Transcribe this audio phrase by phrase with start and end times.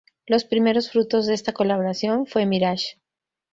[0.25, 2.99] Los primeros frutos de esta colaboración fue Mirage.